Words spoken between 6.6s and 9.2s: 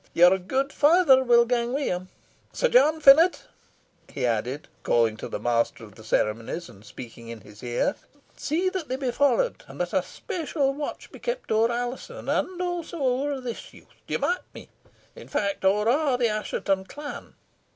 and speaking in his ear, "see that they be